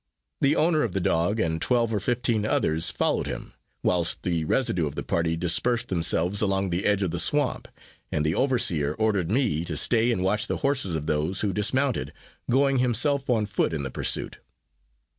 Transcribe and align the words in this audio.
The 0.39 0.55
owner 0.55 0.81
of 0.81 0.93
the 0.93 0.99
dog 0.99 1.39
and 1.39 1.61
twelve 1.61 1.93
or 1.93 1.99
fifteen 1.99 2.43
others 2.43 2.89
followed 2.89 3.27
him, 3.27 3.53
whilst 3.83 4.23
the 4.23 4.43
residue 4.45 4.87
of 4.87 4.95
the 4.95 5.03
party 5.03 5.37
dispersed 5.37 5.89
themselves 5.89 6.41
along 6.41 6.71
the 6.71 6.87
edge 6.87 7.03
of 7.03 7.11
the 7.11 7.19
swamp, 7.19 7.67
and 8.11 8.25
the 8.25 8.33
overseer 8.33 8.93
ordered 8.95 9.29
me 9.29 9.63
to 9.63 9.77
stay 9.77 10.11
and 10.11 10.23
watch 10.23 10.47
the 10.47 10.57
horses 10.65 10.95
of 10.95 11.05
those 11.05 11.41
who 11.41 11.53
dismounted, 11.53 12.13
going 12.49 12.79
himself 12.79 13.29
on 13.29 13.45
foot 13.45 13.73
in 13.73 13.83
the 13.83 13.91
pursuit. 13.91 14.39